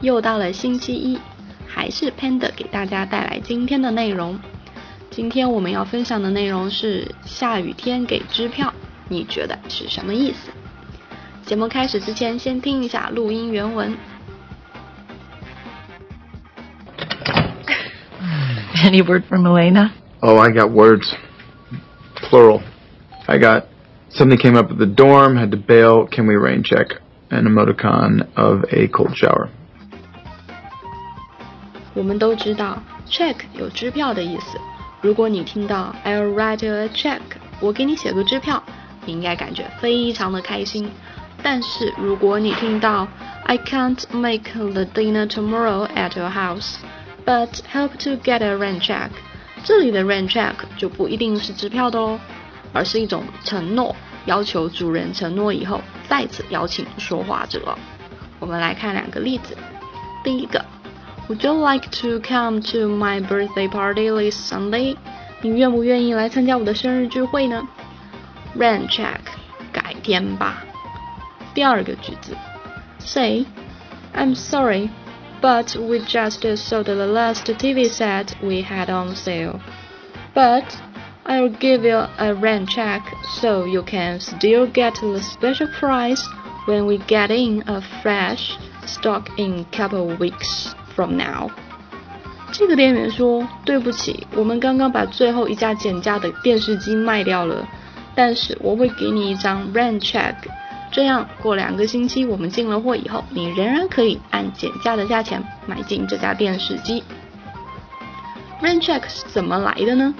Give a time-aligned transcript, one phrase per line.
[0.00, 1.18] 又到了星期一，
[1.66, 4.38] 还是 Panda 给大家带来今天的内容。
[5.10, 8.72] 今天我们要分享的内容是下雨天给支票，
[9.08, 10.50] 你觉得是什么意思？
[11.44, 13.96] 节目开始之前，先听一下录音原文。
[18.84, 19.92] Any word from Elena?
[20.20, 21.14] Oh, I got words.
[22.16, 22.60] Plural.
[23.26, 23.64] I got
[24.10, 27.00] something came up at the dorm, had to bail, can we rain check?
[27.30, 29.48] An emoticon of a cold shower.
[31.93, 34.57] 我们都知道，check 有支票的意思。
[35.01, 37.19] 如果你听到 I'll write a check，
[37.59, 38.63] 我给你写个支票，
[39.05, 40.89] 你应该感觉非常的开心。
[41.43, 43.07] 但是如果你听到
[43.45, 46.75] I can't make the dinner tomorrow at your house,
[47.25, 49.09] but help to get a rain check，
[49.63, 52.19] 这里的 rain check 就不一定是支票的哦，
[52.71, 53.95] 而是一种承诺，
[54.25, 57.77] 要求主人承诺以后再次邀请说话者。
[58.39, 59.57] 我们来看两个例子，
[60.23, 60.63] 第一个。
[61.30, 64.96] Would you like to come to my birthday party this Sunday？
[65.42, 67.62] 你愿不愿意来参加我的生日聚会呢？
[68.56, 69.20] Rain check，
[69.72, 70.64] 改天吧。
[71.54, 72.36] 第二个句子，
[73.00, 73.44] Say
[74.14, 74.88] I'm sorry,
[75.42, 79.60] but we just sold the last TV set we had on sale.
[80.32, 80.64] But
[81.24, 83.02] I'll give you a rain check
[83.40, 86.22] so you can still get the special price
[86.66, 88.56] when we get in a fresh
[88.86, 90.74] stock in couple weeks.
[91.01, 91.49] From now，
[92.51, 97.67] 这个店员说：“对不起，我们刚刚把最后一架减价的电视机卖掉了，
[98.13, 100.35] 但是我会给你一张 rent check，
[100.91, 107.03] 这样过两个星期我们进了货以后，你仍然可以按减价的价钱买进这家电视机。
[108.61, 110.13] rent check 是怎么来的呢？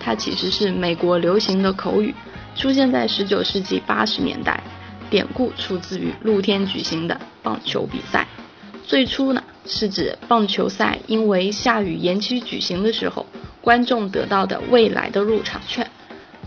[0.00, 2.14] 它其实是美国流行的口语，
[2.56, 4.62] 出现在19世纪80年代，
[5.10, 8.26] 典故出自于露天举行的棒球比赛。
[8.86, 13.26] 最初呢。”是指棒球赛因为下雨延期举行的时候，
[13.60, 15.88] 观众得到的未来的入场券。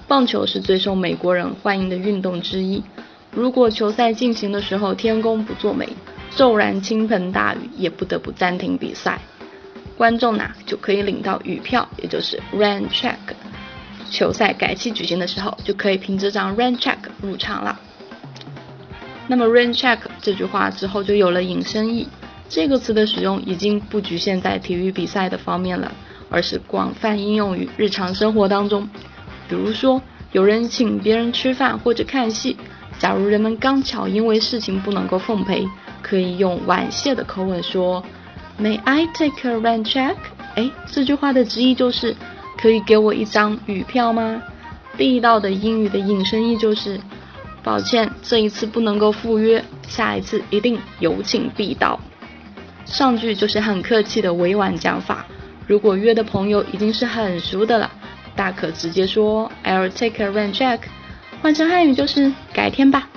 [0.07, 2.83] 棒球是最受美国人欢迎的运动之一。
[3.31, 5.89] 如果球赛进行的时候天公不作美，
[6.35, 9.19] 骤然倾盆大雨，也不得不暂停比赛，
[9.97, 13.15] 观众呢就可以领到雨票，也就是 rain check。
[14.11, 17.79] 球赛改期举行的时候，就可以凭这张 rain check 入场了。
[19.27, 22.07] 那么 rain check 这句话之后就有了引申义。
[22.47, 25.91] 这个词的使用已经不局限在体育比赛的方面了，
[26.29, 28.87] 而是广泛应用于日常生活当中。
[29.49, 30.01] 比如说，
[30.31, 32.55] 有人请别人吃饭或者看戏，
[32.99, 35.67] 假如人们刚巧因为事情不能够奉陪，
[36.01, 38.03] 可以用婉谢的口吻说
[38.61, 40.15] ：“May I take a rain check？”
[40.55, 42.15] 哎，这句话的直译就是
[42.57, 44.41] “可以给我一张雨票吗？”
[44.97, 46.99] 地道的英语的引申义就是
[47.61, 51.99] ：“抱歉，这一次不能够赴约，下一次一定有请必到。”
[52.85, 55.25] 上句就是很客气的委婉讲法，
[55.67, 57.91] 如果约的朋友已经是很熟的了，
[58.35, 60.79] 大可直接说 I'll take a rain check，
[61.41, 63.09] 换成汉语就是改天吧。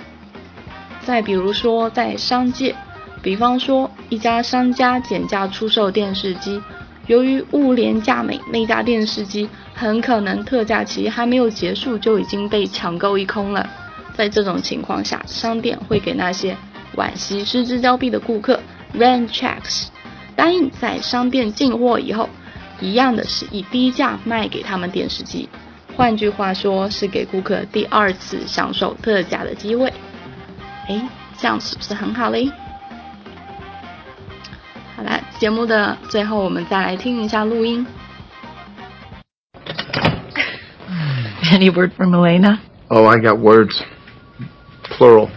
[1.05, 2.75] 再比如说在商界，
[3.21, 6.61] 比方说一家商家减价出售电视机，
[7.07, 13.69] 由于物廉价美，那家电视机很可能特价期还没有结束就已经被抢购一空了。
[14.13, 16.57] 在这种情况下，商店会给那些
[16.95, 18.59] 惋惜失之交臂的顾客。
[18.94, 19.88] Rain checks，
[20.36, 22.28] 答应在商店进货以后，
[22.80, 25.48] 一样的是以低价卖给他们电视机。
[25.96, 29.92] 换句话说，是给顾客第二次享受特价的机会。
[30.88, 32.50] 哎，这样是不是很好嘞？
[34.96, 37.86] 好了，节目的最后我们再来听一下录音。
[41.52, 42.58] Any word from Elena?
[42.88, 43.80] Oh, I got words.
[44.82, 45.30] Plural.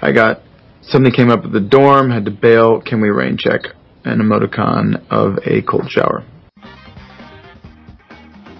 [0.00, 0.38] I got.
[0.84, 2.80] Something came up at the dorm, had to bail.
[2.80, 3.74] Can we rain check?
[4.02, 6.22] An emoticon of a cold shower.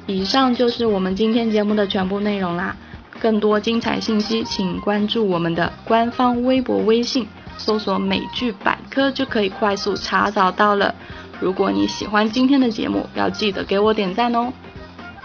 [0.06, 2.76] 以上就是我们今天节目的全部内容啦。
[3.20, 7.26] 更多精彩信息，请关注我们的官方微博、微信，
[7.58, 10.94] 搜索“美剧百科”就可以快速查找到了。
[11.40, 14.52] 如果你喜欢今天的节目，要记得给我点赞哦。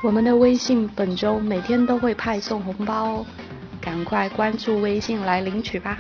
[0.02, 3.26] 我们的微信本周每天都会派送红包哦，
[3.82, 5.98] 赶快关注微信来领取吧。